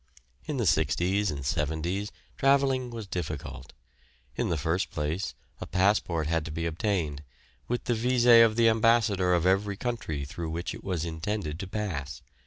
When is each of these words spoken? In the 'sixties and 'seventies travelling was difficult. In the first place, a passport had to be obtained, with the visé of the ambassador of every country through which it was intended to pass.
In 0.45 0.57
the 0.57 0.65
'sixties 0.65 1.29
and 1.29 1.45
'seventies 1.45 2.11
travelling 2.35 2.89
was 2.89 3.05
difficult. 3.05 3.71
In 4.35 4.49
the 4.49 4.57
first 4.57 4.89
place, 4.89 5.35
a 5.59 5.67
passport 5.67 6.25
had 6.25 6.43
to 6.45 6.51
be 6.51 6.65
obtained, 6.65 7.21
with 7.67 7.83
the 7.83 7.93
visé 7.93 8.43
of 8.43 8.55
the 8.55 8.67
ambassador 8.67 9.35
of 9.35 9.45
every 9.45 9.77
country 9.77 10.25
through 10.25 10.49
which 10.49 10.73
it 10.73 10.83
was 10.83 11.05
intended 11.05 11.59
to 11.59 11.67
pass. 11.67 12.23